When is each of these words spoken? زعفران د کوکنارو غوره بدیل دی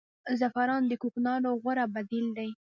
زعفران 0.39 0.81
د 0.87 0.93
کوکنارو 1.01 1.51
غوره 1.61 1.85
بدیل 1.95 2.25
دی 2.37 2.49